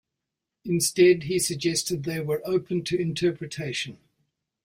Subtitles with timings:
[0.65, 3.99] Instead, he suggested that they were open to interpretation.